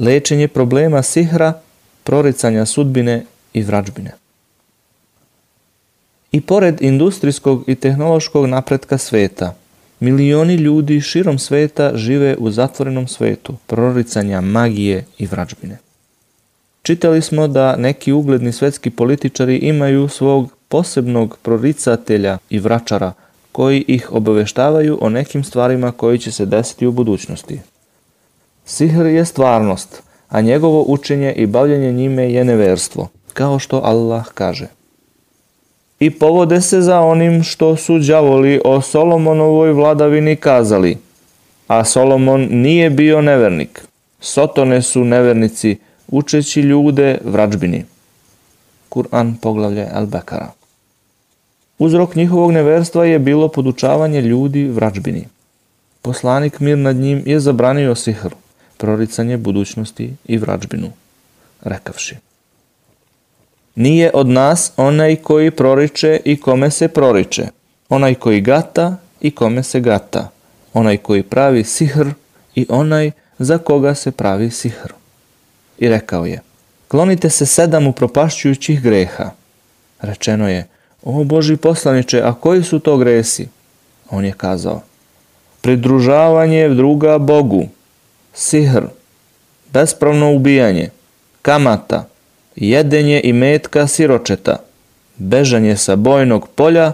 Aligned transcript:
lečenje 0.00 0.48
problema 0.48 1.02
sihra, 1.02 1.52
proricanja 2.04 2.66
sudbine 2.66 3.24
i 3.52 3.62
vrađbine. 3.62 4.12
I 6.32 6.40
pored 6.40 6.82
industrijskog 6.82 7.64
i 7.66 7.74
tehnološkog 7.74 8.46
napretka 8.46 8.98
sveta, 8.98 9.54
milioni 10.00 10.54
ljudi 10.54 11.00
širom 11.00 11.38
sveta 11.38 11.92
žive 11.94 12.36
u 12.38 12.50
zatvorenom 12.50 13.08
svetu 13.08 13.54
proricanja 13.66 14.40
magije 14.40 15.04
i 15.18 15.26
vrađbine. 15.26 15.78
Čitali 16.82 17.22
smo 17.22 17.48
da 17.48 17.76
neki 17.76 18.12
ugledni 18.12 18.52
svetski 18.52 18.90
političari 18.90 19.56
imaju 19.56 20.08
svog 20.08 20.52
posebnog 20.68 21.38
proricatelja 21.42 22.38
i 22.50 22.58
vračara 22.58 23.12
koji 23.52 23.84
ih 23.88 24.12
obaveštavaju 24.12 24.98
o 25.00 25.08
nekim 25.08 25.44
stvarima 25.44 25.92
koji 25.92 26.18
će 26.18 26.32
se 26.32 26.46
desiti 26.46 26.86
u 26.86 26.92
budućnosti. 26.92 27.60
Sihr 28.70 29.06
je 29.06 29.24
stvarnost, 29.24 30.02
a 30.28 30.40
njegovo 30.40 30.84
učenje 30.88 31.32
i 31.32 31.46
bavljanje 31.46 31.92
njime 31.92 32.32
je 32.32 32.44
neverstvo, 32.44 33.08
kao 33.32 33.58
što 33.58 33.80
Allah 33.84 34.26
kaže. 34.34 34.66
I 36.00 36.10
povode 36.10 36.60
se 36.60 36.80
za 36.80 37.00
onim 37.00 37.42
što 37.42 37.76
su 37.76 37.98
đavoli 37.98 38.60
o 38.64 38.80
Solomonovoj 38.80 39.72
vladavini 39.72 40.36
kazali, 40.36 40.98
a 41.66 41.84
Solomon 41.84 42.48
nije 42.50 42.90
bio 42.90 43.20
nevernik. 43.20 43.82
Sotone 44.20 44.82
su 44.82 45.04
nevernici, 45.04 45.76
učeći 46.08 46.60
ljude 46.60 47.18
vrađbini. 47.24 47.84
Kur'an 48.90 49.34
poglavlje 49.42 49.88
Al-Bekara. 49.94 50.46
Uzrok 51.78 52.14
njihovog 52.14 52.52
neverstva 52.52 53.04
je 53.04 53.18
bilo 53.18 53.48
podučavanje 53.48 54.20
ljudi 54.20 54.68
vrađbini. 54.68 55.24
Poslanik 56.02 56.60
mir 56.60 56.78
nad 56.78 56.96
njim 56.96 57.22
je 57.26 57.40
zabranio 57.40 57.94
sihr, 57.94 58.30
proricanje 58.80 59.36
budućnosti 59.36 60.14
i 60.24 60.38
vrađbinu, 60.38 60.92
rekavši. 61.62 62.16
Nije 63.74 64.10
od 64.14 64.28
nas 64.28 64.72
onaj 64.76 65.16
koji 65.16 65.50
proriče 65.50 66.20
i 66.24 66.40
kome 66.40 66.70
se 66.70 66.88
proriče, 66.88 67.46
onaj 67.88 68.14
koji 68.14 68.40
gata 68.40 68.96
i 69.20 69.30
kome 69.30 69.62
se 69.62 69.80
gata, 69.80 70.30
onaj 70.72 70.96
koji 70.96 71.22
pravi 71.22 71.64
sihr 71.64 72.06
i 72.54 72.66
onaj 72.68 73.10
za 73.38 73.58
koga 73.58 73.94
se 73.94 74.10
pravi 74.10 74.50
sihr. 74.50 74.92
I 75.78 75.88
rekao 75.88 76.26
je, 76.26 76.40
klonite 76.88 77.30
se 77.30 77.46
sedam 77.46 77.86
upropašćujućih 77.86 78.82
greha. 78.82 79.30
Rečeno 80.00 80.48
je, 80.48 80.66
o 81.02 81.24
Boži 81.24 81.56
poslaniče, 81.56 82.22
a 82.24 82.34
koji 82.34 82.62
su 82.62 82.78
to 82.78 82.96
gresi? 82.96 83.48
On 84.10 84.24
je 84.24 84.32
kazao, 84.32 84.82
pridružavanje 85.60 86.68
druga 86.68 87.18
Bogu, 87.18 87.68
sihr, 88.34 88.82
bespravno 89.72 90.32
ubijanje, 90.32 90.90
kamata, 91.42 92.08
jedenje 92.56 93.20
i 93.24 93.32
metka 93.32 93.86
siročeta, 93.86 94.56
bežanje 95.16 95.76
sa 95.76 95.96
bojnog 95.96 96.48
polja 96.48 96.92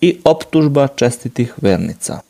i 0.00 0.18
optužba 0.24 0.88
čestitih 0.88 1.54
vernica. 1.62 2.20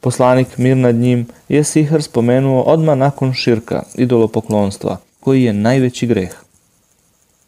Poslanik 0.00 0.58
mir 0.58 0.76
nad 0.76 0.94
njim 0.94 1.26
je 1.48 1.64
sihr 1.64 2.02
spomenuo 2.02 2.62
odmah 2.62 2.98
nakon 2.98 3.32
širka, 3.32 3.82
idolopoklonstva, 3.94 4.96
koji 5.20 5.42
je 5.42 5.52
najveći 5.52 6.06
greh. 6.06 6.30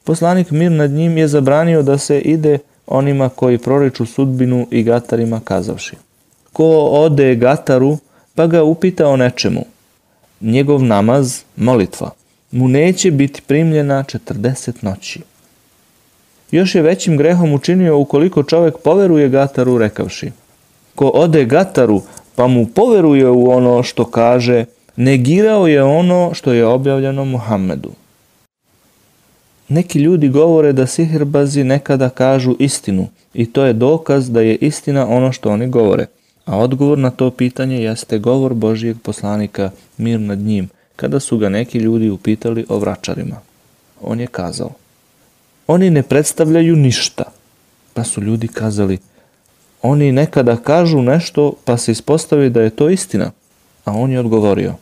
Poslanik 0.05 0.51
mir 0.51 0.73
nad 0.73 0.91
njim 0.91 1.19
je 1.19 1.29
zabranio 1.29 1.83
da 1.83 1.99
se 1.99 2.21
ide 2.21 2.59
onima 2.87 3.29
koji 3.29 3.59
proriču 3.59 4.07
sudbinu 4.07 4.67
i 4.71 4.83
gatarima 4.83 5.41
kazavši. 5.45 5.97
Ko 6.53 6.89
ode 6.91 7.35
gataru, 7.35 7.99
pa 8.35 8.47
ga 8.47 8.63
upita 8.63 9.09
o 9.09 9.17
nečemu. 9.17 9.65
Njegov 10.41 10.83
namaz, 10.83 11.43
molitva, 11.57 12.11
mu 12.51 12.69
neće 12.69 13.11
biti 13.11 13.43
primljena 13.43 14.05
40 14.05 14.73
noći. 14.81 15.21
Još 16.51 16.75
je 16.75 16.83
većim 16.83 17.17
grehom 17.17 17.53
učinio 17.53 17.99
ukoliko 17.99 18.43
čovek 18.43 18.75
poveruje 18.85 19.29
gataru 19.29 19.79
rekavši. 19.79 20.31
Ko 20.95 21.11
ode 21.15 21.45
gataru, 21.45 22.03
pa 22.37 22.47
mu 22.47 22.67
poveruje 22.67 23.29
u 23.29 23.51
ono 23.51 23.83
što 23.83 24.05
kaže, 24.05 24.65
negirao 24.97 25.67
je 25.67 25.83
ono 25.83 26.31
što 26.35 26.53
je 26.53 26.67
objavljeno 26.67 27.25
Muhammedu. 27.25 27.91
Neki 29.69 29.99
ljudi 29.99 30.29
govore 30.29 30.73
da 30.73 30.87
sihirbazi 30.87 31.65
nekada 31.65 32.09
kažu 32.09 32.57
istinu 32.59 33.09
i 33.35 33.53
to 33.53 33.65
je 33.65 33.73
dokaz 33.73 34.31
da 34.31 34.41
je 34.41 34.57
istina 34.57 35.09
ono 35.09 35.33
što 35.33 35.51
oni 35.51 35.69
govore. 35.69 36.07
A 36.45 36.59
odgovor 36.59 36.99
na 36.99 37.11
to 37.11 37.31
pitanje 37.31 37.83
jeste 37.83 38.19
govor 38.19 38.55
Božijeg 38.55 38.97
poslanika 39.03 39.71
mir 39.99 40.21
nad 40.21 40.39
njim, 40.39 40.69
kada 40.97 41.21
su 41.21 41.39
ga 41.39 41.49
neki 41.49 41.79
ljudi 41.79 42.11
upitali 42.11 42.67
o 42.69 42.79
vračarima. 42.79 43.37
On 44.03 44.21
je 44.21 44.27
kazao, 44.27 44.71
oni 45.67 45.91
ne 45.91 46.03
predstavljaju 46.03 46.77
ništa. 46.77 47.25
Pa 47.95 48.05
su 48.05 48.21
ljudi 48.21 48.49
kazali, 48.49 48.99
oni 49.83 50.13
nekada 50.13 50.57
kažu 50.57 51.03
nešto 51.03 51.53
pa 51.65 51.77
se 51.77 51.93
ispostavi 51.93 52.51
da 52.51 52.63
je 52.63 52.71
to 52.71 52.89
istina. 52.89 53.31
A 53.85 53.93
on 53.93 54.11
je 54.11 54.21
odgovorio, 54.21 54.75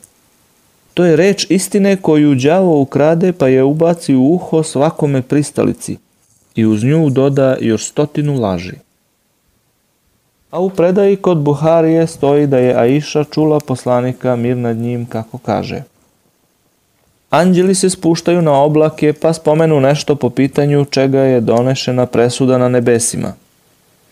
to 0.94 1.04
je 1.04 1.16
reč 1.16 1.46
istine 1.48 1.96
koju 1.96 2.34
đavo 2.34 2.80
ukrade 2.80 3.32
pa 3.32 3.48
je 3.48 3.64
ubaci 3.64 4.14
u 4.14 4.22
uho 4.22 4.62
svakome 4.62 5.22
pristalici 5.22 5.96
i 6.54 6.66
uz 6.66 6.84
nju 6.84 7.10
doda 7.10 7.56
još 7.60 7.88
stotinu 7.88 8.40
laži. 8.40 8.74
A 10.50 10.60
u 10.60 10.70
predaji 10.70 11.16
kod 11.16 11.38
Buharije 11.38 12.06
stoji 12.06 12.46
da 12.46 12.58
je 12.58 12.74
Aisha 12.74 13.24
čula 13.24 13.60
poslanika 13.60 14.36
mir 14.36 14.56
nad 14.56 14.76
njim 14.76 15.06
kako 15.06 15.38
kaže. 15.38 15.82
Anđeli 17.30 17.74
se 17.74 17.90
spuštaju 17.90 18.42
na 18.42 18.62
oblake 18.62 19.12
pa 19.12 19.32
spomenu 19.32 19.80
nešto 19.80 20.14
po 20.14 20.30
pitanju 20.30 20.84
čega 20.84 21.20
je 21.20 21.40
donešena 21.40 22.06
presuda 22.06 22.58
na 22.58 22.68
nebesima. 22.68 23.32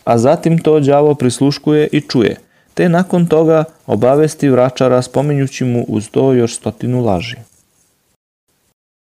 A 0.03 0.17
zatim 0.17 0.57
to 0.57 0.79
đavo 0.79 1.15
prisluškuje 1.15 1.87
i 1.91 2.01
čuje, 2.01 2.35
te 2.73 2.89
nakon 2.89 3.25
toga 3.25 3.63
obavesti 3.87 4.49
vračara 4.49 5.01
spominjući 5.01 5.65
mu 5.65 5.85
uz 5.87 6.09
to 6.09 6.33
još 6.33 6.55
stotinu 6.55 7.05
laži. 7.05 7.48